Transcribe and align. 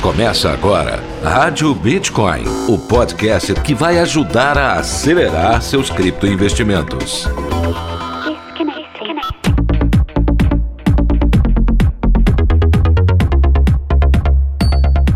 Começa 0.00 0.50
agora 0.50 1.04
Rádio 1.22 1.74
Bitcoin, 1.74 2.42
o 2.66 2.78
podcast 2.78 3.52
que 3.56 3.74
vai 3.74 3.98
ajudar 3.98 4.56
a 4.56 4.78
acelerar 4.78 5.60
seus 5.60 5.90
criptoinvestimentos. 5.90 7.28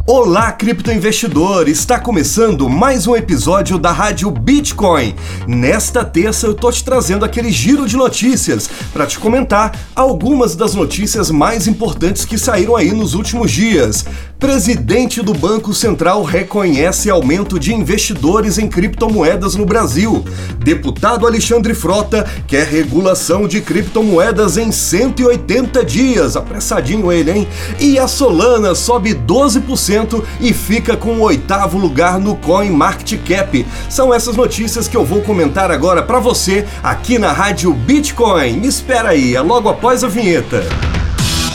Olá, 0.07 0.53
criptoinvestidor! 0.53 1.69
Está 1.69 1.99
começando 1.99 2.69
mais 2.69 3.07
um 3.07 3.17
episódio 3.17 3.79
da 3.79 3.91
Rádio 3.91 4.31
Bitcoin. 4.31 5.15
Nesta 5.47 6.05
terça 6.05 6.47
eu 6.47 6.55
tô 6.55 6.71
te 6.71 6.85
trazendo 6.85 7.25
aquele 7.25 7.51
giro 7.51 7.87
de 7.87 7.97
notícias 7.97 8.69
para 8.93 9.07
te 9.07 9.19
comentar 9.19 9.79
algumas 9.95 10.55
das 10.55 10.75
notícias 10.75 11.31
mais 11.31 11.67
importantes 11.67 12.25
que 12.25 12.39
saíram 12.39 12.77
aí 12.77 12.93
nos 12.93 13.15
últimos 13.15 13.51
dias. 13.51 14.05
Presidente 14.39 15.23
do 15.23 15.33
Banco 15.33 15.73
Central 15.73 16.23
reconhece 16.23 17.09
aumento 17.09 17.59
de 17.59 17.73
investidores 17.73 18.59
em 18.59 18.69
criptomoedas 18.69 19.55
no 19.55 19.65
Brasil. 19.65 20.25
Deputado 20.59 21.27
Alexandre 21.27 21.73
Frota 21.73 22.29
quer 22.47 22.67
regulação 22.67 23.49
de 23.49 23.61
criptomoedas 23.61 24.57
em 24.59 24.71
180 24.71 25.85
dias. 25.85 26.37
Apressadinho 26.37 27.11
ele, 27.11 27.31
hein? 27.31 27.49
E 27.81 27.99
a 27.99 28.07
Solana 28.07 28.75
sobe 28.75 29.15
12% 29.15 30.23
e 30.41 30.53
fica 30.53 30.97
com 30.97 31.19
o 31.19 31.23
oitavo 31.23 31.79
lugar 31.79 32.19
no 32.19 32.37
Coin 32.37 32.71
Market 32.71 33.19
Cap. 33.27 33.67
São 33.89 34.13
essas 34.13 34.37
notícias 34.37 34.89
que 34.89 34.97
eu 34.97 35.05
vou 35.05 35.23
comentar 35.23 35.71
agora 35.71 36.03
para 36.03 36.19
você 36.19 36.67
aqui 36.83 37.19
na 37.19 37.33
Rádio 37.33 37.73
Bitcoin. 37.73 38.59
Me 38.59 38.69
espera 38.69 39.11
aí, 39.11 39.35
é 39.35 39.41
logo 39.41 39.69
após 39.69 40.05
a 40.05 40.09
vinheta. 40.09 40.65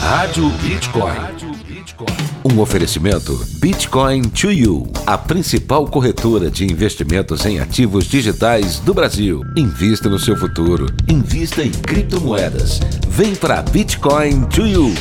Rádio 0.00 0.48
Bitcoin. 0.62 1.49
Oferecimento 2.60 3.42
Bitcoin 3.58 4.20
to 4.24 4.50
You, 4.52 4.86
a 5.06 5.16
principal 5.16 5.86
corretora 5.86 6.50
de 6.50 6.70
investimentos 6.70 7.46
em 7.46 7.58
ativos 7.58 8.04
digitais 8.04 8.78
do 8.80 8.92
Brasil. 8.92 9.40
Invista 9.56 10.10
no 10.10 10.18
seu 10.18 10.36
futuro. 10.36 10.84
Invista 11.08 11.62
em 11.62 11.70
criptomoedas. 11.70 12.78
Vem 13.08 13.34
para 13.34 13.62
Bitcoin 13.62 14.42
to 14.44 14.66
You. 14.66 14.92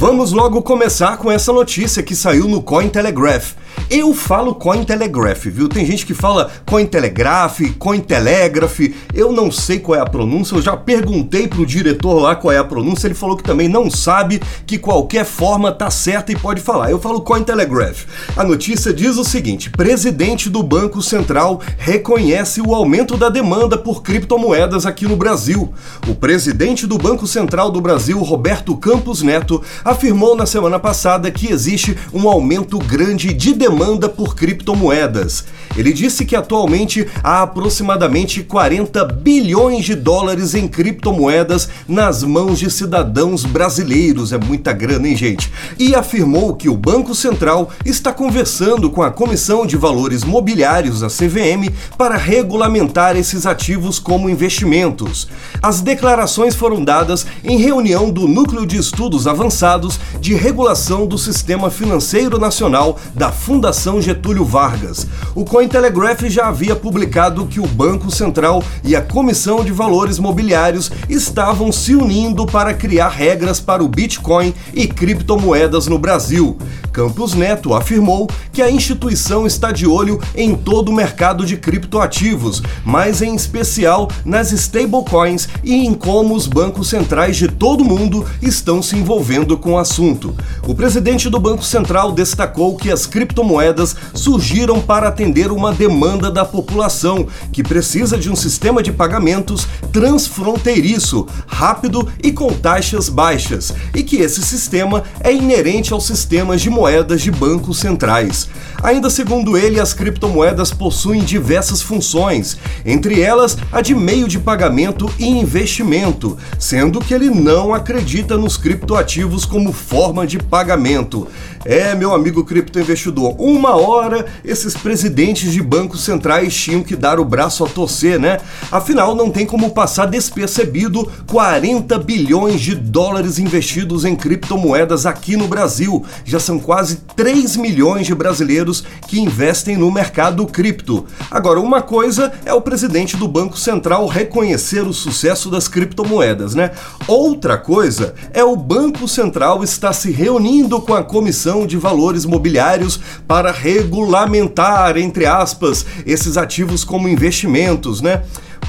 Vamos 0.00 0.32
logo 0.32 0.62
começar 0.62 1.18
com 1.18 1.30
essa 1.30 1.52
notícia 1.52 2.02
que 2.02 2.16
saiu 2.16 2.48
no 2.48 2.62
Cointelegraph. 2.62 3.52
Eu 3.90 4.14
falo 4.14 4.54
Cointelegraph, 4.54 5.44
viu? 5.46 5.68
Tem 5.68 5.84
gente 5.84 6.06
que 6.06 6.14
fala 6.14 6.50
Cointelegraph, 6.64 7.60
Cointelegraph. 7.78 8.80
Eu 9.14 9.32
não 9.32 9.50
sei 9.50 9.78
qual 9.78 9.98
é 9.98 10.00
a 10.00 10.06
pronúncia. 10.06 10.54
Eu 10.54 10.62
já 10.62 10.76
perguntei 10.76 11.46
pro 11.46 11.66
diretor 11.66 12.18
lá 12.18 12.34
qual 12.34 12.52
é 12.52 12.58
a 12.58 12.64
pronúncia. 12.64 13.06
Ele 13.06 13.14
falou 13.14 13.36
que 13.36 13.42
também 13.42 13.68
não 13.68 13.90
sabe 13.90 14.40
que 14.66 14.78
qualquer 14.78 15.24
forma 15.24 15.70
tá 15.70 15.90
certa 15.90 16.32
e 16.32 16.36
pode 16.36 16.60
falar. 16.60 16.90
Eu 16.90 16.98
falo 16.98 17.20
Cointelegraph. 17.20 18.04
A 18.36 18.44
notícia 18.44 18.92
diz 18.92 19.16
o 19.16 19.24
seguinte: 19.24 19.70
presidente 19.70 20.48
do 20.48 20.62
Banco 20.62 21.02
Central 21.02 21.60
reconhece 21.76 22.60
o 22.60 22.74
aumento 22.74 23.16
da 23.16 23.28
demanda 23.28 23.76
por 23.76 24.02
criptomoedas 24.02 24.86
aqui 24.86 25.06
no 25.06 25.16
Brasil. 25.16 25.72
O 26.08 26.14
presidente 26.14 26.86
do 26.86 26.96
Banco 26.96 27.26
Central 27.26 27.70
do 27.70 27.80
Brasil, 27.80 28.18
Roberto 28.20 28.76
Campos 28.76 29.22
Neto, 29.22 29.62
afirmou 29.84 30.34
na 30.34 30.46
semana 30.46 30.78
passada 30.78 31.30
que 31.30 31.52
existe 31.52 31.96
um 32.12 32.28
aumento 32.28 32.78
grande 32.78 33.32
de 33.32 33.52
demanda 33.62 34.08
por 34.08 34.34
criptomoedas. 34.34 35.44
Ele 35.76 35.92
disse 35.92 36.24
que 36.24 36.34
atualmente 36.34 37.06
há 37.22 37.42
aproximadamente 37.42 38.42
40 38.42 39.04
bilhões 39.04 39.84
de 39.84 39.94
dólares 39.94 40.54
em 40.56 40.66
criptomoedas 40.66 41.68
nas 41.86 42.24
mãos 42.24 42.58
de 42.58 42.68
cidadãos 42.68 43.44
brasileiros. 43.44 44.32
É 44.32 44.38
muita 44.38 44.72
grana, 44.72 45.06
hein, 45.06 45.16
gente? 45.16 45.50
E 45.78 45.94
afirmou 45.94 46.56
que 46.56 46.68
o 46.68 46.76
Banco 46.76 47.14
Central 47.14 47.70
está 47.86 48.12
conversando 48.12 48.90
com 48.90 49.00
a 49.00 49.12
Comissão 49.12 49.64
de 49.64 49.76
Valores 49.76 50.24
Mobiliários, 50.24 51.04
a 51.04 51.06
CVM, 51.06 51.70
para 51.96 52.16
regulamentar 52.16 53.16
esses 53.16 53.46
ativos 53.46 54.00
como 54.00 54.28
investimentos. 54.28 55.28
As 55.62 55.80
declarações 55.80 56.56
foram 56.56 56.84
dadas 56.84 57.24
em 57.44 57.58
reunião 57.58 58.10
do 58.10 58.26
Núcleo 58.26 58.66
de 58.66 58.76
Estudos 58.76 59.28
Avançados 59.28 60.00
de 60.20 60.34
Regulação 60.34 61.06
do 61.06 61.16
Sistema 61.16 61.70
Financeiro 61.70 62.40
Nacional 62.40 62.98
da 63.14 63.30
Fundação 63.30 63.51
Getúlio 64.00 64.44
Vargas. 64.44 65.06
O 65.34 65.44
Cointelegraph 65.44 66.22
já 66.24 66.48
havia 66.48 66.74
publicado 66.74 67.46
que 67.46 67.60
o 67.60 67.66
Banco 67.66 68.10
Central 68.10 68.62
e 68.84 68.96
a 68.96 69.02
Comissão 69.02 69.64
de 69.64 69.72
Valores 69.72 70.18
Mobiliários 70.18 70.90
estavam 71.08 71.70
se 71.70 71.94
unindo 71.94 72.46
para 72.46 72.74
criar 72.74 73.08
regras 73.08 73.60
para 73.60 73.82
o 73.82 73.88
Bitcoin 73.88 74.54
e 74.72 74.86
criptomoedas 74.86 75.86
no 75.86 75.98
Brasil. 75.98 76.56
Campos 76.92 77.32
Neto 77.34 77.74
afirmou 77.74 78.28
que 78.52 78.60
a 78.60 78.70
instituição 78.70 79.46
está 79.46 79.72
de 79.72 79.86
olho 79.86 80.20
em 80.34 80.54
todo 80.54 80.90
o 80.90 80.94
mercado 80.94 81.46
de 81.46 81.56
criptoativos, 81.56 82.62
mas 82.84 83.22
em 83.22 83.34
especial 83.34 84.08
nas 84.24 84.52
stablecoins 84.52 85.48
e 85.64 85.74
em 85.74 85.94
como 85.94 86.34
os 86.34 86.46
bancos 86.46 86.88
centrais 86.88 87.36
de 87.36 87.48
todo 87.48 87.80
o 87.80 87.84
mundo 87.84 88.26
estão 88.42 88.82
se 88.82 88.96
envolvendo 88.96 89.56
com 89.56 89.72
o 89.72 89.78
assunto. 89.78 90.34
O 90.66 90.74
presidente 90.74 91.30
do 91.30 91.40
Banco 91.40 91.64
Central 91.64 92.12
destacou 92.12 92.76
que 92.76 92.90
as 92.90 93.06
criptomoedas 93.06 93.41
criptomoedas 93.42 93.96
surgiram 94.14 94.80
para 94.80 95.08
atender 95.08 95.50
uma 95.50 95.72
demanda 95.72 96.30
da 96.30 96.44
população 96.44 97.26
que 97.52 97.62
precisa 97.62 98.16
de 98.16 98.30
um 98.30 98.36
sistema 98.36 98.82
de 98.82 98.92
pagamentos 98.92 99.66
transfronteiriço, 99.92 101.26
rápido 101.46 102.08
e 102.22 102.30
com 102.30 102.52
taxas 102.52 103.08
baixas, 103.08 103.74
e 103.94 104.02
que 104.02 104.16
esse 104.16 104.42
sistema 104.42 105.02
é 105.20 105.32
inerente 105.32 105.92
aos 105.92 106.06
sistemas 106.06 106.60
de 106.60 106.70
moedas 106.70 107.20
de 107.20 107.30
bancos 107.30 107.78
centrais. 107.78 108.48
Ainda 108.82 109.10
segundo 109.10 109.56
ele, 109.56 109.80
as 109.80 109.92
criptomoedas 109.92 110.72
possuem 110.72 111.22
diversas 111.22 111.82
funções, 111.82 112.56
entre 112.84 113.20
elas 113.20 113.56
a 113.70 113.80
de 113.80 113.94
meio 113.94 114.28
de 114.28 114.38
pagamento 114.38 115.10
e 115.18 115.26
investimento, 115.26 116.36
sendo 116.58 117.00
que 117.00 117.12
ele 117.12 117.30
não 117.30 117.74
acredita 117.74 118.36
nos 118.36 118.56
criptoativos 118.56 119.44
como 119.44 119.72
forma 119.72 120.26
de 120.26 120.38
pagamento. 120.38 121.28
É, 121.64 121.94
meu 121.94 122.12
amigo 122.12 122.44
criptoinvestidor, 122.44 123.31
uma 123.38 123.76
hora 123.76 124.26
esses 124.44 124.74
presidentes 124.74 125.52
de 125.52 125.62
bancos 125.62 126.02
centrais 126.02 126.54
tinham 126.54 126.82
que 126.82 126.96
dar 126.96 127.18
o 127.18 127.24
braço 127.24 127.64
a 127.64 127.68
torcer, 127.68 128.18
né? 128.18 128.38
Afinal, 128.70 129.14
não 129.14 129.30
tem 129.30 129.46
como 129.46 129.70
passar 129.70 130.06
despercebido 130.06 131.10
40 131.26 131.98
bilhões 131.98 132.60
de 132.60 132.74
dólares 132.74 133.38
investidos 133.38 134.04
em 134.04 134.16
criptomoedas 134.16 135.06
aqui 135.06 135.36
no 135.36 135.48
Brasil. 135.48 136.04
Já 136.24 136.38
são 136.38 136.58
quase 136.58 136.96
3 137.16 137.56
milhões 137.56 138.06
de 138.06 138.14
brasileiros 138.14 138.84
que 139.08 139.20
investem 139.20 139.76
no 139.76 139.90
mercado 139.90 140.46
cripto. 140.46 141.06
Agora, 141.30 141.60
uma 141.60 141.82
coisa 141.82 142.32
é 142.44 142.52
o 142.52 142.60
presidente 142.60 143.16
do 143.16 143.28
Banco 143.28 143.58
Central 143.58 144.06
reconhecer 144.06 144.82
o 144.82 144.92
sucesso 144.92 145.50
das 145.50 145.68
criptomoedas, 145.68 146.54
né? 146.54 146.72
Outra 147.06 147.56
coisa 147.58 148.14
é 148.32 148.44
o 148.44 148.56
Banco 148.56 149.06
Central 149.08 149.62
estar 149.62 149.92
se 149.92 150.10
reunindo 150.10 150.80
com 150.80 150.94
a 150.94 151.02
Comissão 151.02 151.66
de 151.66 151.76
Valores 151.76 152.24
Mobiliários 152.24 153.00
para 153.26 153.52
regulamentar, 153.52 154.96
entre 154.96 155.26
aspas, 155.26 155.86
esses 156.04 156.36
ativos 156.36 156.84
como 156.84 157.08
investimentos, 157.08 158.00
né? 158.00 158.22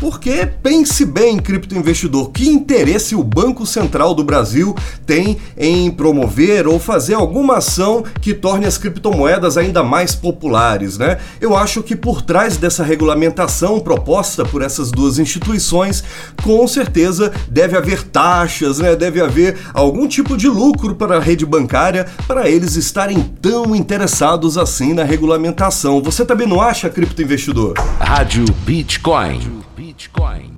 Porque 0.03 0.46
pense 0.62 1.06
bem, 1.06 1.38
criptoinvestidor, 1.38 2.30
que 2.31 2.50
interesse 2.50 3.16
o 3.16 3.24
Banco 3.24 3.66
Central 3.66 4.14
do 4.14 4.22
Brasil 4.22 4.75
tem 5.06 5.38
em 5.58 5.90
promover 5.90 6.68
ou 6.68 6.78
fazer 6.78 7.14
alguma 7.14 7.59
ação 7.59 8.03
que 8.19 8.34
torne 8.34 8.66
as 8.66 8.78
criptomoedas 8.78 9.56
ainda 9.56 9.81
mais 9.81 10.13
populares, 10.13 10.97
né? 10.97 11.19
Eu 11.40 11.56
acho 11.56 11.81
que 11.81 11.96
por 11.96 12.22
trás 12.22 12.58
dessa 12.58 12.84
regulamentação 12.84 13.80
proposta 13.80 14.44
por 14.44 14.62
essas 14.62 14.92
duas 14.92 15.19
instituições, 15.19 16.03
com 16.44 16.68
certeza 16.68 17.31
deve 17.47 17.78
haver 17.78 18.03
taxas, 18.03 18.80
né? 18.80 18.97
Deve 18.97 19.22
haver 19.22 19.58
algum 19.74 20.06
tipo 20.06 20.36
de 20.36 20.50
lucro 20.50 20.96
para 20.96 21.16
a 21.16 21.22
rede 21.22 21.46
bancária 21.46 22.07
para 22.28 22.50
eles 22.50 22.75
estarem 22.75 23.24
tão 23.42 23.74
interessados 23.74 24.57
assim 24.57 24.94
na 24.94 25.06
regulamentação. 25.06 26.04
Você 26.04 26.25
também 26.25 26.45
não 26.45 26.60
acha, 26.60 26.89
criptoinvestidor? 26.89 27.75
Rádio 28.01 28.44
Bitcoin. 28.66 29.63
Bitcoin. 29.75 30.53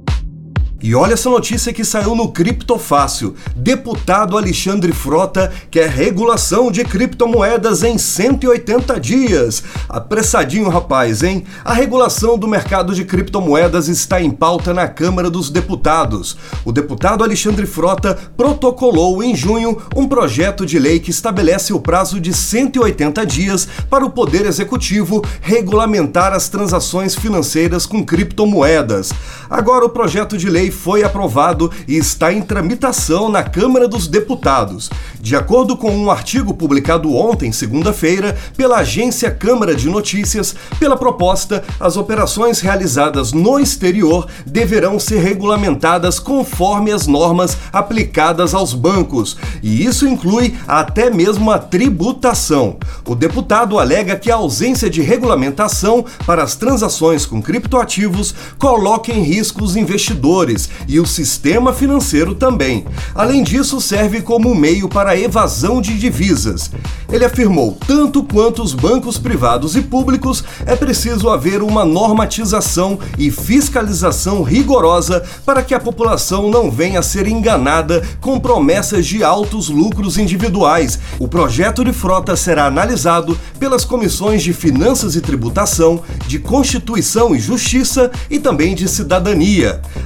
E 0.82 0.94
olha 0.94 1.14
essa 1.14 1.30
notícia 1.30 1.72
que 1.72 1.86
saiu 1.86 2.16
no 2.16 2.34
Criptofácil. 2.34 3.34
Deputado 3.56 4.38
Alexandre 4.38 4.92
Frota 4.92 5.52
quer 5.72 5.90
regulação 5.90 6.70
de 6.70 6.84
criptomoedas 6.84 7.82
em 7.82 7.98
180 7.98 9.00
dias. 9.00 9.64
Apressadinho, 9.88 10.68
rapaz, 10.68 11.24
hein? 11.24 11.46
A 11.64 11.74
regulação 11.74 12.38
do 12.38 12.46
mercado 12.46 12.94
de 12.94 13.06
criptomoedas 13.06 13.88
está 13.88 14.22
em 14.22 14.30
pauta 14.30 14.74
na 14.74 14.88
Câmara 14.88 15.30
dos 15.30 15.50
Deputados. 15.50 16.38
O 16.66 16.74
deputado 16.74 17.24
Alexandre 17.24 17.66
Frota 17.66 18.18
protocolou 18.36 19.24
em 19.24 19.34
junho 19.34 19.78
um 19.96 20.08
projeto 20.08 20.66
de 20.66 20.78
lei 20.78 21.00
que 21.00 21.10
estabelece 21.10 21.72
o 21.72 21.80
prazo 21.80 22.20
de 22.20 22.34
180 22.34 23.26
dias 23.26 23.68
para 23.90 24.06
o 24.06 24.10
Poder 24.10 24.46
Executivo 24.46 25.24
regulamentar 25.42 26.34
as 26.34 26.50
transações 26.50 27.16
financeiras 27.16 27.86
com 27.86 28.06
criptomoedas. 28.06 29.14
Agora 29.50 29.86
o 29.86 29.90
projeto 29.90 30.38
de 30.38 30.50
lei 30.50 30.72
foi 30.72 31.04
aprovado 31.04 31.72
e 31.88 31.96
está 31.96 32.34
em 32.34 32.42
tramitação 32.42 33.30
na 33.30 33.44
Câmara 33.44 33.88
dos 33.88 34.08
Deputados. 34.08 34.90
De 35.20 35.36
acordo 35.36 35.78
com 35.78 35.96
um 35.96 36.10
artigo 36.10 36.54
publicado 36.54 37.14
ontem, 37.16 37.52
segunda-feira, 37.52 38.38
pela 38.58 38.78
agência 38.78 39.30
Câmara 39.30 39.76
de 39.76 39.88
Notícias, 39.88 40.56
pela 40.80 40.98
proposta, 40.98 41.64
as 41.80 41.96
operações 41.96 42.60
realizadas 42.60 43.34
no 43.34 43.60
exterior 43.60 44.28
deverão 44.46 45.00
ser 45.00 45.20
regulamentadas 45.20 46.20
conforme 46.20 46.92
as 46.92 47.08
normas 47.08 47.58
aplicadas 47.72 48.54
aos 48.54 48.74
bancos, 48.74 49.38
e 49.62 49.86
isso 49.86 50.08
inclui 50.08 50.56
até 50.68 51.10
mesmo 51.10 51.52
a 51.52 51.60
tributação. 51.60 52.78
O 53.06 53.16
deputado 53.16 53.78
alega 53.78 54.16
que 54.16 54.32
a 54.32 54.36
ausência 54.36 54.90
de 54.90 55.02
regulamentação 55.02 56.06
para 56.26 56.44
as 56.44 56.56
transações 56.56 57.26
com 57.26 57.42
criptoativos 57.42 58.34
coloca 58.58 59.12
em 59.12 59.22
risco 59.22 59.35
os 59.42 59.76
investidores 59.76 60.70
e 60.88 61.00
o 61.00 61.06
sistema 61.06 61.74
financeiro 61.74 62.36
também. 62.36 62.86
Além 63.14 63.44
disso, 63.44 63.82
serve 63.82 64.22
como 64.22 64.56
meio 64.56 64.88
para 64.88 65.12
a 65.12 65.20
evasão 65.20 65.82
de 65.82 65.98
divisas. 65.98 66.72
Ele 67.12 67.26
afirmou: 67.26 67.78
tanto 67.88 68.24
quanto 68.24 68.64
os 68.64 68.74
bancos 68.74 69.18
privados 69.18 69.76
e 69.76 69.82
públicos, 69.82 70.44
é 70.66 70.76
preciso 70.76 71.30
haver 71.30 71.62
uma 71.62 71.84
normatização 71.84 72.98
e 73.18 73.30
fiscalização 73.30 74.44
rigorosa 74.44 75.24
para 75.46 75.62
que 75.62 75.74
a 75.74 75.80
população 75.80 76.50
não 76.50 76.72
venha 76.72 77.00
a 77.00 77.04
ser 77.04 77.28
enganada 77.28 78.02
com 78.22 78.40
promessas 78.40 79.06
de 79.06 79.24
altos 79.24 79.70
lucros 79.70 80.18
individuais. 80.18 81.00
O 81.20 81.28
projeto 81.28 81.84
de 81.84 81.94
frota 81.94 82.36
será 82.36 82.66
analisado 82.66 83.38
pelas 83.60 83.86
comissões 83.86 84.44
de 84.44 84.54
Finanças 84.54 85.16
e 85.16 85.22
Tributação, 85.22 86.02
de 86.28 86.40
Constituição 86.40 87.36
e 87.36 87.40
Justiça 87.40 88.12
e 88.30 88.40
também 88.40 88.76
de 88.76 88.88
Cidadania. 88.88 89.25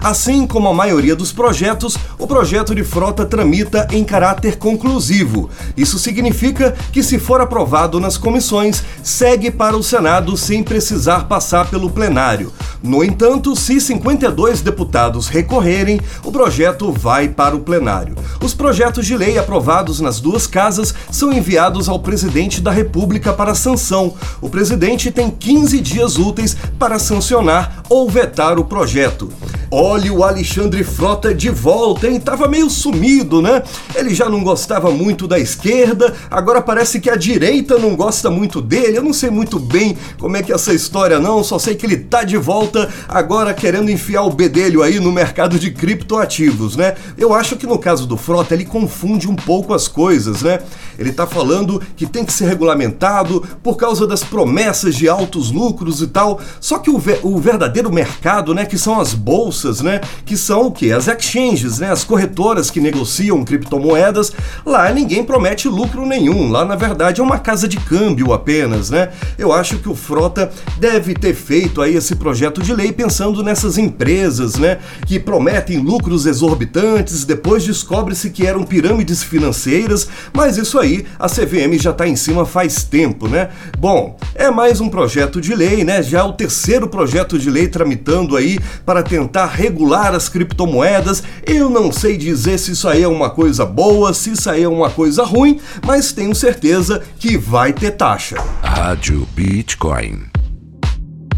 Assim 0.02 0.48
como 0.48 0.70
a 0.70 0.74
maioria 0.74 1.16
dos 1.16 1.32
projetos, 1.32 1.98
o 2.18 2.26
projeto 2.26 2.74
de 2.74 2.84
frota 2.84 3.26
tramita 3.26 3.88
em 3.92 4.04
caráter 4.04 4.58
conclusivo. 4.58 5.50
Isso 5.76 6.00
significa 6.00 6.76
que, 6.92 7.04
se 7.04 7.20
for 7.20 7.42
aprovado 7.42 8.00
nas 8.00 8.18
comissões, 8.18 8.84
segue 9.04 9.52
para 9.52 9.76
o 9.76 9.84
Senado 9.84 10.38
sem 10.38 10.64
precisar 10.64 11.26
passar 11.26 11.70
pelo 11.70 11.90
plenário. 11.90 12.54
No 12.82 13.04
entanto, 13.04 13.56
se 13.56 13.82
52 13.82 14.62
deputados 14.62 15.28
recorrerem, 15.28 16.00
o 16.24 16.32
projeto 16.32 16.92
vai 16.92 17.28
para 17.28 17.56
o 17.56 17.60
plenário. 17.60 18.16
Os 18.42 18.54
projetos 18.54 19.06
de 19.06 19.18
lei 19.18 19.38
aprovados 19.38 20.00
nas 20.00 20.22
duas 20.22 20.48
casas 20.48 20.94
são 21.12 21.34
enviados 21.34 21.90
ao 21.90 22.00
presidente 22.00 22.62
da 22.62 22.72
República 22.72 23.34
para 23.34 23.54
sanção. 23.54 24.14
O 24.40 24.50
presidente 24.50 25.12
tem 25.12 25.30
15 25.30 25.82
dias 25.82 26.18
úteis 26.18 26.56
para 26.78 26.98
sancionar 27.00 27.84
ou 27.90 28.10
vetar 28.10 28.58
o 28.58 28.64
projeto. 28.64 29.09
abertura. 29.10 29.59
Olha 29.72 30.12
o 30.12 30.24
Alexandre 30.24 30.84
Frota 30.84 31.32
de 31.32 31.48
volta, 31.52 32.08
hein? 32.08 32.20
Tava 32.20 32.48
meio 32.48 32.68
sumido, 32.72 33.40
né? 33.40 33.62
Ele 33.94 34.16
já 34.16 34.28
não 34.28 34.44
gostava 34.44 34.90
muito 34.90 35.28
da 35.28 35.38
esquerda, 35.38 36.16
agora 36.32 36.60
parece 36.60 37.00
que 37.00 37.08
a 37.08 37.16
direita 37.16 37.78
não 37.78 37.96
gosta 37.96 38.32
muito 38.32 38.64
dele. 38.64 38.98
Eu 38.98 39.04
não 39.04 39.14
sei 39.14 39.30
muito 39.30 39.60
bem 39.60 39.96
como 40.18 40.36
é 40.36 40.42
que 40.42 40.52
é 40.52 40.56
essa 40.56 40.74
história 40.74 41.20
não, 41.20 41.44
só 41.44 41.60
sei 41.60 41.76
que 41.76 41.86
ele 41.86 41.98
tá 41.98 42.24
de 42.24 42.36
volta 42.36 42.90
agora 43.08 43.54
querendo 43.54 43.92
enfiar 43.92 44.24
o 44.24 44.32
bedelho 44.32 44.82
aí 44.82 45.00
no 45.00 45.12
mercado 45.12 45.60
de 45.60 45.70
criptoativos, 45.70 46.76
né? 46.76 46.96
Eu 47.16 47.32
acho 47.32 47.56
que 47.56 47.68
no 47.68 47.78
caso 47.78 48.08
do 48.08 48.18
Frota 48.18 48.56
ele 48.56 48.66
confunde 48.66 49.28
um 49.28 49.36
pouco 49.36 49.72
as 49.76 49.88
coisas, 49.88 50.42
né? 50.42 50.62
Ele 50.98 51.12
tá 51.12 51.28
falando 51.28 51.80
que 51.96 52.08
tem 52.08 52.26
que 52.26 52.34
ser 52.34 52.48
regulamentado 52.48 53.48
por 53.62 53.78
causa 53.78 54.08
das 54.08 54.24
promessas 54.24 54.96
de 54.96 55.08
altos 55.08 55.52
lucros 55.52 56.02
e 56.02 56.08
tal. 56.08 56.42
Só 56.60 56.80
que 56.80 56.90
o, 56.90 56.98
ver 56.98 57.20
o 57.22 57.38
verdadeiro 57.38 57.94
mercado, 57.94 58.54
né, 58.54 58.66
que 58.66 58.78
são 58.78 59.00
as 59.00 59.14
bolsas 59.14 59.59
bolsas, 59.60 59.82
né? 59.82 60.00
Que 60.26 60.38
são 60.38 60.68
o 60.68 60.72
que? 60.72 60.92
As 60.92 61.08
exchanges, 61.08 61.80
né? 61.80 61.92
As 61.92 62.04
corretoras 62.04 62.72
que 62.72 62.80
negociam 62.80 63.44
criptomoedas. 63.44 64.32
Lá 64.66 64.92
ninguém 64.92 65.24
promete 65.24 65.68
lucro 65.68 66.06
nenhum. 66.06 66.50
Lá, 66.50 66.64
na 66.64 66.76
verdade, 66.76 67.20
é 67.20 67.24
uma 67.24 67.40
casa 67.40 67.68
de 67.68 67.78
câmbio 67.78 68.34
apenas, 68.34 68.90
né? 68.90 69.10
Eu 69.38 69.52
acho 69.52 69.78
que 69.80 69.90
o 69.90 69.96
Frota 69.96 70.52
deve 70.78 71.14
ter 71.14 71.34
feito 71.34 71.82
aí 71.82 71.96
esse 71.96 72.16
projeto 72.16 72.62
de 72.62 72.74
lei 72.74 72.92
pensando 72.92 73.44
nessas 73.44 73.78
empresas, 73.78 74.56
né? 74.56 74.80
Que 75.06 75.20
prometem 75.20 75.80
lucros 75.80 76.26
exorbitantes, 76.26 77.26
depois 77.26 77.64
descobre-se 77.64 78.30
que 78.30 78.48
eram 78.48 78.64
pirâmides 78.64 79.24
financeiras, 79.24 80.08
mas 80.34 80.58
isso 80.58 80.80
aí 80.80 81.06
a 81.18 81.28
CVM 81.28 81.78
já 81.80 81.92
está 81.92 82.08
em 82.08 82.16
cima 82.16 82.46
faz 82.46 82.84
tempo, 82.84 83.28
né? 83.28 83.50
Bom, 83.78 84.18
é 84.36 84.50
mais 84.50 84.80
um 84.80 84.90
projeto 84.90 85.42
de 85.42 85.54
lei, 85.54 85.84
né? 85.84 86.02
Já 86.02 86.20
é 86.20 86.24
o 86.24 86.34
terceiro 86.34 86.88
projeto 86.88 87.38
de 87.38 87.50
lei 87.50 87.68
tramitando 87.68 88.38
aí 88.38 88.60
para 88.86 89.04
tentar 89.10 89.49
regular 89.50 90.16
as 90.16 90.30
criptomoedas. 90.30 91.22
Eu 91.46 91.70
não 91.70 91.92
sei 91.92 92.16
dizer 92.16 92.58
se 92.58 92.72
isso 92.72 92.88
aí 92.88 93.04
é 93.04 93.08
uma 93.08 93.30
coisa 93.30 93.66
boa, 93.66 94.14
se 94.14 94.32
isso 94.32 94.50
aí 94.50 94.64
é 94.64 94.70
uma 94.70 94.90
coisa 94.90 95.24
ruim, 95.24 95.60
mas 95.86 96.14
tenho 96.14 96.34
certeza 96.34 97.02
que 97.20 97.38
vai 97.38 97.74
ter 97.74 97.92
taxa. 97.92 98.38
Rádio 98.62 99.28
Bitcoin. 99.36 100.30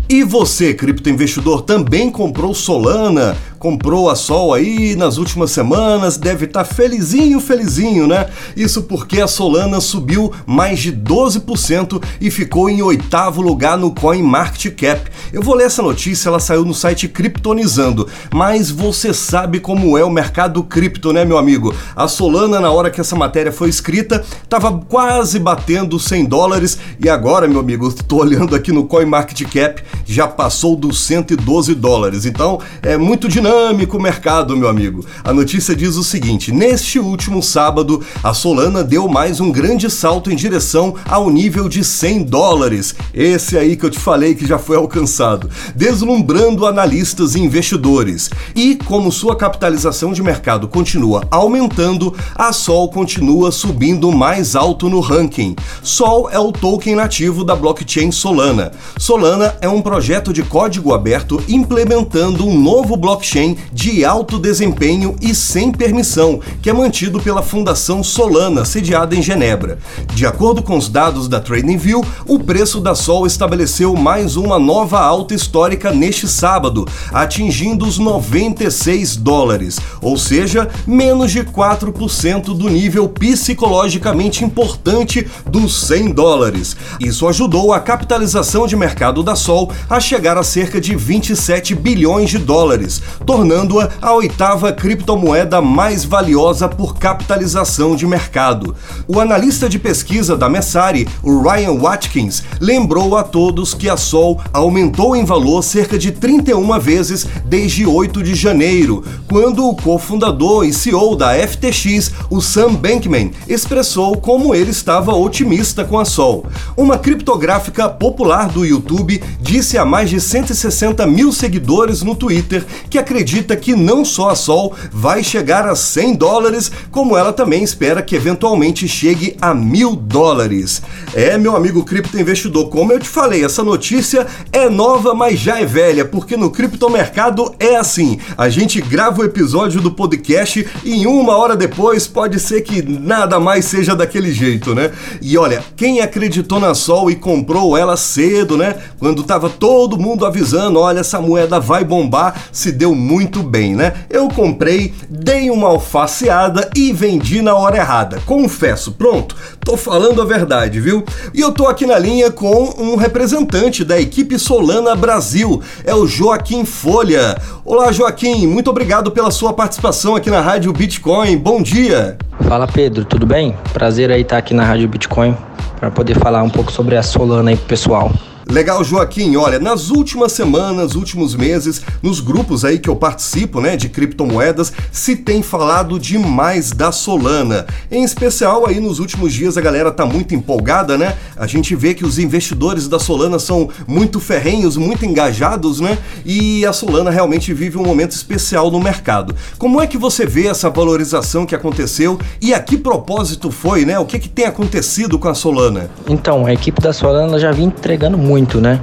E 0.10 0.24
você, 0.24 0.74
criptoinvestidor, 0.74 1.62
também 1.62 2.12
comprou 2.12 2.54
Solana? 2.54 3.38
Comprou 3.62 4.10
a 4.10 4.16
Sol 4.16 4.56
aí 4.56 4.96
nas 4.96 5.18
últimas 5.18 5.52
semanas, 5.52 6.18
deve 6.18 6.46
estar 6.46 6.64
tá 6.64 6.74
felizinho, 6.74 7.40
felizinho, 7.40 8.08
né? 8.08 8.28
Isso 8.58 8.82
porque 8.82 9.22
a 9.22 9.28
Solana 9.28 9.80
subiu 9.80 10.34
mais 10.48 10.80
de 10.80 10.92
12% 10.92 12.04
e 12.20 12.32
ficou 12.32 12.68
em 12.72 12.82
oitavo 12.82 13.40
lugar 13.40 13.78
no 13.78 13.94
CoinMarketCap. 13.94 15.12
Eu 15.32 15.44
vou 15.44 15.54
ler 15.54 15.66
essa 15.66 15.84
notícia, 15.84 16.28
ela 16.28 16.40
saiu 16.40 16.66
no 16.66 16.74
site 16.74 17.08
Kryptonizando, 17.08 18.08
mas 18.34 18.72
você 18.72 19.14
sabe 19.14 19.60
como 19.60 19.96
é 19.96 20.04
o 20.04 20.10
mercado 20.10 20.64
cripto, 20.64 21.14
né, 21.14 21.24
meu 21.24 21.38
amigo? 21.38 21.72
A 21.96 22.08
Solana, 22.08 22.60
na 22.60 22.72
hora 22.72 22.90
que 22.90 23.00
essa 23.00 23.16
matéria 23.16 23.52
foi 23.52 23.70
escrita, 23.70 24.26
estava 24.44 24.72
quase 24.90 25.38
batendo 25.38 26.00
100 26.00 26.26
dólares 26.26 26.80
e 27.00 27.08
agora, 27.08 27.48
meu 27.48 27.60
amigo, 27.60 27.88
estou 27.96 28.22
olhando 28.22 28.56
aqui 28.56 28.72
no 28.72 28.86
CoinMarketCap, 28.86 29.84
já 30.04 30.28
passou 30.28 30.76
dos 30.76 31.00
112 31.02 31.76
dólares. 31.76 32.26
Então, 32.26 32.60
é 32.82 32.98
muito 32.98 33.30
dinâmico 33.30 33.51
dinâmico 33.52 34.00
mercado, 34.00 34.56
meu 34.56 34.70
amigo. 34.70 35.06
A 35.26 35.34
notícia 35.34 35.76
diz 35.76 35.98
o 35.98 36.04
seguinte: 36.06 36.54
neste 36.54 37.00
último 37.00 37.44
sábado, 37.44 38.02
a 38.24 38.34
Solana 38.34 38.82
deu 38.82 39.10
mais 39.10 39.42
um 39.42 39.52
grande 39.52 39.90
salto 39.90 40.32
em 40.32 40.36
direção 40.38 40.96
ao 41.10 41.30
nível 41.30 41.68
de 41.68 41.84
100 41.84 42.24
dólares. 42.24 42.96
Esse 43.14 43.58
aí 43.58 43.76
que 43.76 43.86
eu 43.86 43.90
te 43.90 44.00
falei 44.00 44.36
que 44.36 44.48
já 44.48 44.58
foi 44.58 44.78
alcançado, 44.78 45.50
deslumbrando 45.76 46.66
analistas 46.66 47.36
e 47.36 47.42
investidores. 47.42 48.30
E 48.56 48.78
como 48.86 49.12
sua 49.12 49.36
capitalização 49.36 50.14
de 50.14 50.24
mercado 50.24 50.70
continua 50.70 51.28
aumentando, 51.30 52.16
a 52.34 52.54
Sol 52.54 52.90
continua 52.90 53.52
subindo 53.52 54.14
mais 54.14 54.56
alto 54.56 54.88
no 54.88 55.02
ranking. 55.02 55.58
Sol 55.84 56.30
é 56.30 56.40
o 56.40 56.54
token 56.54 56.96
nativo 56.96 57.44
da 57.44 57.56
blockchain 57.56 58.12
Solana. 58.12 58.72
Solana 58.98 59.56
é 59.60 59.68
um 59.68 59.82
projeto 59.82 60.32
de 60.32 60.42
código 60.42 60.94
aberto 60.94 61.44
implementando 61.50 62.48
um 62.48 62.58
novo 62.58 62.96
blockchain 62.96 63.41
de 63.74 64.06
alto 64.06 64.38
desempenho 64.38 65.16
e 65.22 65.34
sem 65.34 65.72
permissão, 65.72 66.40
que 66.62 66.70
é 66.70 66.74
mantido 66.74 67.20
pela 67.20 67.42
Fundação 67.42 68.04
Solana, 68.04 68.64
sediada 68.64 69.16
em 69.16 69.22
Genebra. 69.22 69.80
De 70.14 70.26
acordo 70.26 70.62
com 70.62 70.78
os 70.78 70.88
dados 70.88 71.28
da 71.28 71.40
TradingView, 71.40 72.06
o 72.28 72.40
preço 72.40 72.80
da 72.80 72.94
Sol 72.94 73.26
estabeleceu 73.26 73.96
mais 73.96 74.36
uma 74.36 74.60
nova 74.60 75.00
alta 75.00 75.34
histórica 75.34 75.92
neste 75.92 76.28
sábado, 76.28 76.88
atingindo 77.12 77.86
os 77.86 77.98
96 77.98 79.16
dólares, 79.16 79.80
ou 80.02 80.18
seja, 80.18 80.70
menos 80.86 81.32
de 81.32 81.44
4% 81.44 82.56
do 82.56 82.70
nível 82.70 83.10
psicologicamente 83.10 84.46
importante 84.46 85.28
dos 85.46 85.88
100 85.88 86.12
dólares. 86.12 86.76
Isso 87.00 87.28
ajudou 87.28 87.74
a 87.74 87.80
capitalização 87.80 88.68
de 88.68 88.76
mercado 88.76 89.24
da 89.24 89.36
Sol 89.36 89.72
a 89.90 90.00
chegar 90.00 90.38
a 90.38 90.44
cerca 90.44 90.80
de 90.80 90.96
27 90.96 91.74
bilhões 91.74 92.30
de 92.30 92.38
dólares, 92.38 93.02
tornando-a 93.32 93.90
a 94.02 94.14
oitava 94.14 94.74
criptomoeda 94.74 95.62
mais 95.62 96.04
valiosa 96.04 96.68
por 96.68 96.98
capitalização 96.98 97.96
de 97.96 98.06
mercado. 98.06 98.76
O 99.08 99.22
analista 99.22 99.70
de 99.70 99.80
pesquisa 99.80 100.36
da 100.36 100.50
Messari, 100.50 101.08
o 101.24 101.42
Ryan 101.42 101.80
Watkins, 101.80 102.44
lembrou 102.60 103.16
a 103.16 103.24
todos 103.24 103.74
que 103.74 103.88
a 103.88 103.96
Sol 103.96 104.42
aumentou 104.52 105.16
em 105.16 105.24
valor 105.24 105.64
cerca 105.64 105.98
de 105.98 106.12
31 106.12 106.78
vezes 106.78 107.26
desde 107.46 107.86
8 107.86 108.22
de 108.22 108.36
janeiro, 108.36 109.02
quando 109.30 109.66
o 109.66 109.78
cofundador 109.78 110.66
e 110.66 110.74
CEO 110.74 111.16
da 111.16 111.32
FTX, 111.34 112.12
o 112.30 112.42
Sam 112.42 112.74
Bankman, 112.74 113.32
expressou 113.48 114.18
como 114.18 114.54
ele 114.54 114.72
estava 114.72 115.16
otimista 115.16 115.86
com 115.86 115.98
a 115.98 116.04
Sol. 116.04 116.46
Uma 116.76 116.98
criptográfica 116.98 117.88
popular 117.88 118.50
do 118.50 118.66
YouTube 118.66 119.24
disse 119.40 119.78
a 119.78 119.86
mais 119.86 120.10
de 120.10 120.20
160 120.20 121.08
mil 121.08 121.32
seguidores 121.32 122.02
no 122.02 122.14
Twitter 122.14 122.66
que 122.90 122.98
a 122.98 123.04
acredita 123.12 123.58
que 123.58 123.76
não 123.76 124.06
só 124.06 124.30
a 124.30 124.36
Sol 124.36 124.74
vai 124.90 125.22
chegar 125.22 125.68
a 125.68 125.76
100 125.76 126.16
dólares, 126.16 126.72
como 126.90 127.18
ela 127.18 127.34
também 127.34 127.62
espera 127.62 128.02
que 128.02 128.16
eventualmente 128.16 128.88
chegue 128.88 129.36
a 129.42 129.54
mil 129.54 129.98
dólares. 129.98 130.82
É, 131.14 131.38
meu 131.38 131.54
amigo 131.54 131.84
cripto 131.84 132.18
investidor, 132.18 132.70
como 132.70 132.94
eu 132.94 133.00
te 133.00 133.10
falei, 133.10 133.44
essa 133.44 133.64
notícia 133.64 134.26
é 134.54 134.70
nova, 134.70 135.14
mas 135.14 135.38
já 135.38 135.60
é 135.60 135.66
velha, 135.66 136.06
porque 136.06 136.38
no 136.38 136.50
criptomercado 136.50 137.54
é 137.60 137.76
assim. 137.76 138.18
A 138.38 138.48
gente 138.48 138.80
grava 138.80 139.22
o 139.22 139.26
episódio 139.26 139.82
do 139.82 139.92
podcast 139.92 140.66
e 140.86 141.06
uma 141.06 141.36
hora 141.36 141.58
depois 141.58 142.08
pode 142.08 142.40
ser 142.40 142.62
que 142.62 142.82
nada 142.82 143.42
mais 143.42 143.66
seja 143.66 143.94
daquele 143.94 144.32
jeito, 144.32 144.74
né? 144.74 144.90
E 145.22 145.38
olha, 145.38 145.62
quem 145.76 146.00
acreditou 146.00 146.62
na 146.62 146.74
Sol 146.74 147.12
e 147.12 147.16
comprou 147.18 147.76
ela 147.76 147.98
cedo, 147.98 148.56
né? 148.56 148.76
Quando 148.98 149.22
tava 149.24 149.50
todo 149.50 150.00
mundo 150.00 150.26
avisando, 150.26 150.80
olha, 150.80 151.00
essa 151.00 151.20
moeda 151.20 151.60
vai 151.60 151.84
bombar, 151.84 152.42
se 152.54 152.72
deu 152.72 152.96
muito 153.02 153.42
bem, 153.42 153.76
né? 153.76 153.94
Eu 154.10 154.30
comprei, 154.30 154.94
dei 155.10 155.50
uma 155.50 155.68
alfaceada 155.68 156.70
e 156.76 156.94
vendi 156.94 157.42
na 157.42 157.56
hora 157.56 157.78
errada. 157.78 158.22
Confesso, 158.26 158.92
pronto, 158.94 159.36
tô 159.66 159.76
falando 159.76 160.22
a 160.22 160.26
verdade, 160.26 160.80
viu? 160.80 161.04
E 161.34 161.42
eu 161.42 161.52
tô 161.52 161.68
aqui 161.68 161.86
na 161.86 161.98
linha 161.98 162.32
com 162.32 162.74
um 162.78 162.96
representante 162.96 163.84
da 163.84 164.00
equipe 164.00 164.38
Solana 164.38 164.96
Brasil, 164.96 165.62
é 165.84 165.94
o 165.94 166.08
Joaquim 166.08 166.64
Folha. 166.64 167.38
Olá, 167.66 167.92
Joaquim, 167.92 168.46
muito 168.48 168.70
obrigado 168.70 169.12
pela 169.12 169.32
sua 169.32 169.54
participação 169.54 170.16
aqui 170.16 170.30
na 170.30 170.42
Rádio 170.42 170.72
Bitcoin. 170.72 171.38
Bom 171.38 171.62
dia. 171.62 172.18
Fala, 172.48 172.68
Pedro, 172.68 173.04
tudo 173.04 173.26
bem? 173.26 173.56
Prazer 173.74 174.12
aí 174.12 174.22
estar 174.22 174.38
aqui 174.38 174.54
na 174.54 174.64
Rádio 174.64 174.88
Bitcoin 174.88 175.36
para 175.80 175.90
poder 175.90 176.18
falar 176.20 176.44
um 176.44 176.50
pouco 176.50 176.72
sobre 176.72 176.96
a 176.96 177.04
Solana 177.04 177.50
aí 177.50 177.58
pro 177.58 177.66
pessoal. 177.66 178.12
Legal, 178.52 178.84
Joaquim. 178.84 179.38
Olha, 179.38 179.60
nas 179.60 179.90
últimas 179.90 180.34
semanas, 180.34 180.94
últimos 180.94 181.34
meses, 181.36 181.82
nos 182.04 182.20
grupos 182.20 182.66
aí 182.66 182.80
que 182.80 182.90
eu 182.90 182.98
participo, 182.98 183.62
né, 183.62 183.78
de 183.78 183.88
criptomoedas, 183.88 184.74
se 184.92 185.16
tem 185.16 185.42
falado 185.42 185.98
demais 185.98 186.72
da 186.72 186.92
Solana. 186.92 187.66
Em 187.90 188.04
especial 188.04 188.68
aí 188.68 188.82
nos 188.82 189.00
últimos 189.00 189.32
dias 189.32 189.58
a 189.58 189.62
galera 189.62 189.90
tá 189.90 190.06
muito 190.06 190.36
empolgada, 190.36 190.98
né? 190.98 191.16
A 191.38 191.48
gente 191.48 191.74
vê 191.78 191.94
que 191.94 192.04
os 192.06 192.20
investidores 192.20 192.90
da 192.90 193.00
Solana 193.00 193.40
são 193.40 193.70
muito 193.88 194.20
ferrenhos, 194.20 194.76
muito 194.76 195.06
engajados, 195.06 195.80
né? 195.80 195.98
E 196.26 196.66
a 196.66 196.74
Solana 196.74 197.10
realmente 197.10 197.54
vive 197.54 197.78
um 197.78 197.86
momento 197.86 198.12
especial 198.12 198.70
no 198.70 198.82
mercado. 198.82 199.34
Como 199.58 199.80
é 199.80 199.88
que 199.88 199.98
você 199.98 200.26
vê 200.26 200.48
essa 200.48 200.70
valorização 200.70 201.46
que 201.46 201.56
aconteceu 201.56 202.20
e 202.42 202.54
a 202.54 202.60
que 202.60 202.76
propósito 202.76 203.50
foi, 203.50 203.86
né? 203.86 203.98
O 203.98 204.06
que 204.06 204.20
que 204.20 204.28
tem 204.28 204.44
acontecido 204.44 205.18
com 205.18 205.30
a 205.30 205.34
Solana? 205.34 205.90
Então, 206.10 206.46
a 206.46 206.52
equipe 206.52 206.82
da 206.82 206.92
Solana 206.92 207.40
já 207.40 207.54
vinha 207.54 207.68
entregando 207.68 208.18
muito 208.18 208.41
muito, 208.42 208.60
né? 208.60 208.80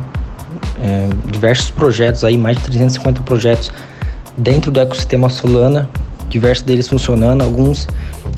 É, 0.81 1.09
diversos 1.27 1.71
projetos 1.71 2.23
aí, 2.23 2.39
mais 2.39 2.57
de 2.57 2.63
350 2.63 3.23
projetos 3.23 3.73
dentro 4.37 4.71
do 4.71 4.79
ecossistema 4.79 5.29
Solana, 5.29 5.91
diversos 6.29 6.65
deles 6.65 6.87
funcionando, 6.87 7.43
alguns 7.43 7.89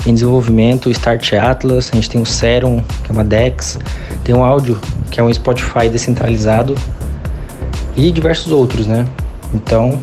em 0.07 0.15
desenvolvimento, 0.15 0.91
Start 0.91 1.35
Atlas, 1.35 1.91
a 1.93 1.97
gente 1.97 2.09
tem 2.09 2.23
o 2.23 2.25
Serum, 2.25 2.83
que 3.05 3.11
é 3.11 3.12
uma 3.12 3.25
DEX, 3.25 3.79
tem 4.25 4.35
o 4.35 4.43
Áudio, 4.43 4.81
que 5.11 5.21
é 5.21 5.23
um 5.23 5.33
Spotify 5.33 5.91
descentralizado 5.91 6.75
e 7.95 8.11
diversos 8.11 8.50
outros, 8.50 8.87
né? 8.87 9.07
Então, 9.53 10.00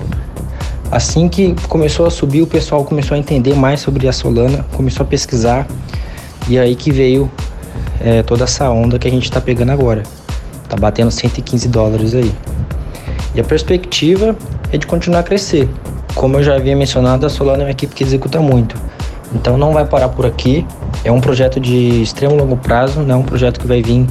assim 0.92 1.28
que 1.28 1.56
começou 1.68 2.06
a 2.06 2.12
subir, 2.12 2.44
o 2.44 2.48
pessoal 2.48 2.84
começou 2.84 3.16
a 3.16 3.18
entender 3.18 3.56
mais 3.56 3.80
sobre 3.80 4.08
a 4.08 4.14
Solana, 4.14 4.64
começou 4.74 5.04
a 5.04 5.08
pesquisar 5.08 5.66
e 6.48 6.60
aí 6.60 6.76
que 6.76 6.92
veio 6.92 7.32
é, 8.00 8.22
toda 8.22 8.44
essa 8.44 8.70
onda 8.70 9.00
que 9.00 9.08
a 9.08 9.12
gente 9.12 9.24
está 9.24 9.42
pegando 9.42 9.72
agora. 9.72 10.04
Tá 10.70 10.76
batendo 10.76 11.12
115 11.12 11.68
dólares 11.68 12.14
aí. 12.14 12.32
E 13.34 13.40
a 13.40 13.44
perspectiva 13.44 14.36
é 14.72 14.78
de 14.78 14.86
continuar 14.86 15.20
a 15.20 15.24
crescer. 15.24 15.70
Como 16.16 16.38
eu 16.38 16.44
já 16.44 16.56
havia 16.56 16.76
mencionado, 16.76 17.26
a 17.26 17.30
Solana 17.30 17.64
é 17.64 17.66
uma 17.66 17.72
equipe 17.72 17.94
que 17.94 18.04
executa 18.04 18.40
muito. 18.40 18.76
Então 19.34 19.58
não 19.58 19.72
vai 19.72 19.86
parar 19.86 20.10
por 20.10 20.26
aqui. 20.26 20.66
É 21.04 21.12
um 21.12 21.22
projeto 21.22 21.60
de 21.60 22.02
extremo 22.02 22.36
longo 22.36 22.58
prazo, 22.58 23.02
não 23.02 23.16
é 23.16 23.18
um 23.18 23.24
projeto 23.24 23.60
que 23.60 23.68
vai 23.68 23.82
vir 23.82 24.08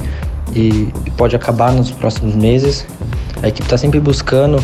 e, 0.55 0.91
pode 1.17 1.35
acabar 1.35 1.71
nos 1.71 1.91
próximos 1.91 2.35
meses. 2.35 2.85
A 3.43 3.49
equipe 3.49 3.63
está 3.63 3.77
sempre 3.77 3.99
buscando 3.99 4.63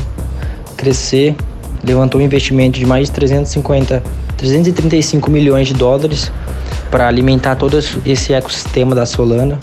crescer. 0.78 1.36
Levantou 1.84 2.22
um 2.22 2.24
investimento 2.24 2.80
de 2.80 2.86
mais 2.86 3.08
de 3.08 3.14
350, 3.14 4.02
335 4.38 5.30
milhões 5.30 5.68
de 5.68 5.74
dólares 5.74 6.32
para 6.90 7.08
alimentar 7.08 7.56
todo 7.56 7.78
esse 8.06 8.34
ecossistema 8.34 8.96
da 8.96 9.06
Solana 9.06 9.60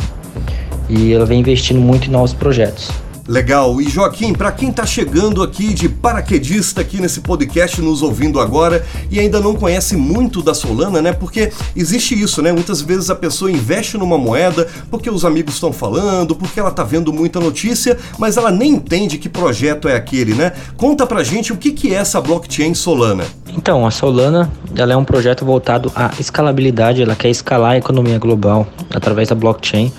e 0.91 1.13
ela 1.13 1.25
vem 1.25 1.41
investindo 1.41 1.81
muito 1.81 2.09
em 2.09 2.11
novos 2.11 2.33
projetos. 2.33 2.91
Legal. 3.31 3.81
E 3.81 3.89
Joaquim, 3.89 4.33
para 4.33 4.51
quem 4.51 4.71
está 4.71 4.85
chegando 4.85 5.41
aqui 5.41 5.73
de 5.73 5.89
paraquedista 5.89 6.81
aqui 6.81 7.01
nesse 7.01 7.21
podcast 7.21 7.81
nos 7.81 8.03
ouvindo 8.03 8.41
agora 8.41 8.85
e 9.09 9.21
ainda 9.21 9.39
não 9.39 9.55
conhece 9.55 9.97
muito 9.97 10.43
da 10.43 10.53
Solana, 10.53 11.01
né? 11.01 11.13
Porque 11.13 11.53
existe 11.77 12.21
isso, 12.21 12.43
né? 12.43 12.51
Muitas 12.51 12.83
vezes 12.83 13.09
a 13.09 13.15
pessoa 13.15 13.49
investe 13.49 13.97
numa 13.97 14.19
moeda 14.19 14.67
porque 14.91 15.09
os 15.09 15.25
amigos 15.25 15.55
estão 15.55 15.73
falando, 15.73 16.35
porque 16.35 16.59
ela 16.59 16.71
está 16.71 16.83
vendo 16.83 17.13
muita 17.13 17.39
notícia, 17.39 17.97
mas 18.19 18.37
ela 18.37 18.51
nem 18.51 18.73
entende 18.73 19.17
que 19.17 19.29
projeto 19.29 19.87
é 19.87 19.95
aquele, 19.95 20.35
né? 20.35 20.53
Conta 20.77 21.07
pra 21.07 21.23
gente 21.23 21.53
o 21.53 21.57
que 21.57 21.71
que 21.71 21.95
é 21.95 21.99
essa 21.99 22.21
blockchain 22.21 22.75
Solana. 22.75 23.23
Então, 23.57 23.87
a 23.87 23.93
Solana, 23.93 24.51
ela 24.75 24.93
é 24.93 24.97
um 24.97 25.05
projeto 25.05 25.45
voltado 25.45 25.93
à 25.95 26.11
escalabilidade, 26.19 27.01
ela 27.01 27.15
quer 27.15 27.31
escalar 27.31 27.73
a 27.73 27.79
economia 27.79 28.19
global 28.19 28.67
através 28.93 29.29
da 29.29 29.37
blockchain 29.37 29.93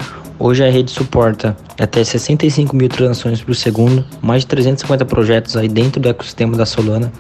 Hoje 0.44 0.66
a 0.66 0.72
rede 0.72 0.90
suporta 0.90 1.56
até 1.80 2.04
65 2.04 2.76
mil 2.76 2.90
transações 2.90 3.44
por 3.44 3.56
segundo, 3.56 4.04
mais 4.24 4.42
de 4.42 4.48
350 4.48 5.06
projetos 5.06 5.56
aí 5.56 5.68
dentro 5.68 6.02
do 6.02 6.10
ecossistema 6.10 6.58
da 6.58 6.66
Solana. 6.66 7.14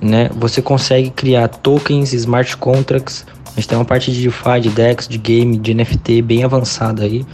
Né? 0.00 0.28
Você 0.34 0.60
consegue 0.60 1.10
criar 1.10 1.46
tokens, 1.46 2.12
smart 2.12 2.56
contracts, 2.56 3.24
a 3.46 3.54
gente 3.54 3.68
tem 3.68 3.78
uma 3.78 3.84
parte 3.84 4.10
de 4.10 4.24
DeFi, 4.24 4.60
de 4.62 4.68
DEX, 4.70 5.06
de 5.06 5.16
game, 5.16 5.56
de 5.56 5.72
NFT 5.72 6.22
bem 6.22 6.42
avançada 6.42 7.04
aí. 7.04 7.24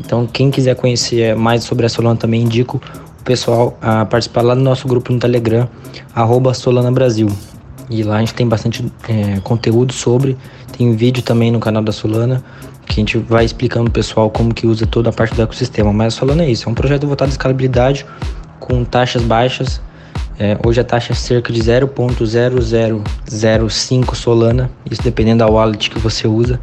Então 0.00 0.26
quem 0.26 0.50
quiser 0.50 0.74
conhecer 0.74 1.36
mais 1.36 1.64
sobre 1.64 1.84
a 1.84 1.88
Solana 1.90 2.16
também 2.16 2.40
indico 2.40 2.80
o 3.20 3.24
pessoal 3.24 3.76
a 3.78 4.06
participar 4.06 4.40
lá 4.40 4.54
do 4.54 4.62
nosso 4.62 4.88
grupo 4.88 5.12
no 5.12 5.18
Telegram, 5.18 5.68
arroba 6.14 6.54
Solana 6.54 6.90
Brasil. 6.90 7.28
E 7.92 8.02
lá 8.02 8.16
a 8.16 8.20
gente 8.20 8.32
tem 8.32 8.48
bastante 8.48 8.90
é, 9.06 9.38
conteúdo 9.40 9.92
sobre, 9.92 10.38
tem 10.76 10.96
vídeo 10.96 11.22
também 11.22 11.50
no 11.50 11.60
canal 11.60 11.82
da 11.82 11.92
Solana 11.92 12.42
que 12.86 13.00
a 13.00 13.02
gente 13.02 13.18
vai 13.18 13.44
explicando 13.44 13.84
pro 13.84 13.92
pessoal 13.92 14.30
como 14.30 14.54
que 14.54 14.66
usa 14.66 14.86
toda 14.86 15.10
a 15.10 15.12
parte 15.12 15.34
do 15.34 15.42
ecossistema. 15.42 15.92
Mas 15.92 16.16
falando 16.16 16.40
é 16.40 16.50
isso, 16.50 16.66
é 16.68 16.72
um 16.72 16.74
projeto 16.74 17.06
voltado 17.06 17.30
à 17.30 17.32
escalabilidade 17.32 18.06
com 18.58 18.82
taxas 18.84 19.22
baixas. 19.22 19.82
É, 20.38 20.56
hoje 20.64 20.80
a 20.80 20.84
taxa 20.84 21.12
é 21.12 21.14
cerca 21.14 21.52
de 21.52 21.60
0.0005 21.60 24.14
Solana, 24.14 24.70
isso 24.90 25.02
dependendo 25.02 25.40
da 25.40 25.46
wallet 25.46 25.90
que 25.90 25.98
você 25.98 26.26
usa. 26.26 26.58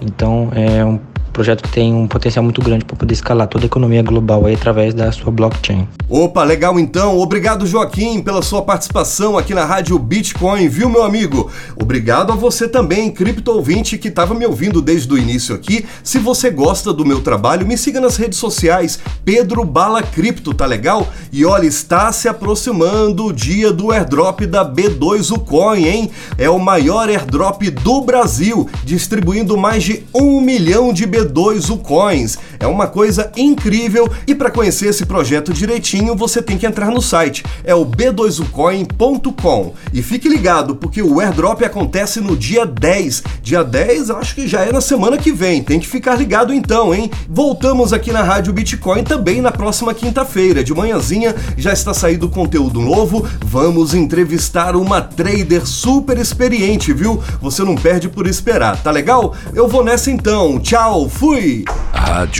Então 0.00 0.52
é 0.54 0.84
um 0.84 1.00
projeto 1.30 1.62
que 1.62 1.70
tem 1.70 1.94
um 1.94 2.06
potencial 2.06 2.42
muito 2.42 2.60
grande 2.60 2.84
para 2.84 2.96
poder 2.96 3.14
escalar 3.14 3.46
toda 3.46 3.64
a 3.64 3.66
economia 3.66 4.02
global 4.02 4.46
aí 4.46 4.54
através 4.54 4.92
da 4.92 5.10
sua 5.12 5.30
blockchain. 5.30 5.88
Opa, 6.08 6.42
legal 6.42 6.78
então. 6.78 7.18
Obrigado, 7.18 7.66
Joaquim, 7.66 8.20
pela 8.20 8.42
sua 8.42 8.62
participação 8.62 9.38
aqui 9.38 9.54
na 9.54 9.64
Rádio 9.64 9.98
Bitcoin, 9.98 10.68
viu, 10.68 10.88
meu 10.88 11.04
amigo? 11.04 11.50
Obrigado 11.80 12.32
a 12.32 12.36
você 12.36 12.66
também, 12.66 13.10
cripto 13.10 13.52
ouvinte, 13.52 13.96
que 13.96 14.08
estava 14.08 14.34
me 14.34 14.44
ouvindo 14.44 14.82
desde 14.82 15.12
o 15.12 15.16
início 15.16 15.54
aqui. 15.54 15.86
Se 16.02 16.18
você 16.18 16.50
gosta 16.50 16.92
do 16.92 17.04
meu 17.04 17.20
trabalho, 17.20 17.66
me 17.66 17.78
siga 17.78 18.00
nas 18.00 18.16
redes 18.16 18.38
sociais, 18.38 18.98
Pedro 19.24 19.64
Bala 19.64 20.02
Cripto, 20.02 20.52
tá 20.52 20.66
legal? 20.66 21.06
E 21.32 21.44
olha, 21.44 21.66
está 21.66 22.10
se 22.10 22.28
aproximando 22.28 23.26
o 23.26 23.32
dia 23.32 23.72
do 23.72 23.92
airdrop 23.92 24.40
da 24.46 24.64
B2 24.64 25.30
Ucoin, 25.30 25.84
hein? 25.84 26.10
É 26.36 26.50
o 26.50 26.58
maior 26.58 27.08
airdrop 27.08 27.62
do 27.70 28.00
Brasil, 28.00 28.68
distribuindo 28.84 29.56
mais 29.56 29.84
de 29.84 30.04
um 30.12 30.40
milhão 30.40 30.92
de 30.92 31.06
B2 31.06 31.19
B2 31.24 31.70
Ucoins. 31.70 32.38
É 32.60 32.66
uma 32.66 32.86
coisa 32.86 33.32
incrível 33.36 34.08
e 34.26 34.34
para 34.34 34.50
conhecer 34.50 34.88
esse 34.88 35.06
projeto 35.06 35.52
direitinho 35.52 36.14
você 36.14 36.42
tem 36.42 36.58
que 36.58 36.66
entrar 36.66 36.90
no 36.90 37.00
site. 37.00 37.42
É 37.64 37.74
o 37.74 37.84
b2ucoin.com. 37.84 39.74
E 39.92 40.02
fique 40.02 40.28
ligado 40.28 40.76
porque 40.76 41.02
o 41.02 41.18
airdrop 41.20 41.62
acontece 41.64 42.20
no 42.20 42.36
dia 42.36 42.64
10. 42.66 43.22
Dia 43.42 43.64
10 43.64 44.10
acho 44.10 44.34
que 44.34 44.46
já 44.46 44.60
é 44.60 44.70
na 44.70 44.80
semana 44.80 45.16
que 45.16 45.32
vem. 45.32 45.62
Tem 45.62 45.80
que 45.80 45.88
ficar 45.88 46.16
ligado 46.16 46.52
então, 46.52 46.94
hein? 46.94 47.10
Voltamos 47.28 47.92
aqui 47.92 48.12
na 48.12 48.22
Rádio 48.22 48.52
Bitcoin 48.52 49.04
também 49.04 49.40
na 49.40 49.50
próxima 49.50 49.94
quinta-feira. 49.94 50.62
De 50.62 50.74
manhãzinha 50.74 51.34
já 51.56 51.72
está 51.72 51.94
saindo 51.94 52.28
conteúdo 52.28 52.80
novo. 52.80 53.26
Vamos 53.44 53.94
entrevistar 53.94 54.76
uma 54.76 55.00
trader 55.00 55.66
super 55.66 56.18
experiente, 56.18 56.92
viu? 56.92 57.22
Você 57.40 57.64
não 57.64 57.74
perde 57.74 58.08
por 58.08 58.26
esperar, 58.26 58.76
tá 58.82 58.90
legal? 58.90 59.34
Eu 59.54 59.66
vou 59.66 59.82
nessa 59.82 60.10
então. 60.10 60.58
Tchau, 60.60 61.08
Fui! 61.08 61.64